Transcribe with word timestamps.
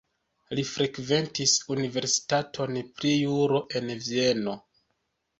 Li 0.59 0.61
frekventis 0.67 1.51
universitaton 1.75 2.79
pri 3.01 3.11
juro 3.17 3.61
en 3.81 3.93
Vieno. 4.07 4.57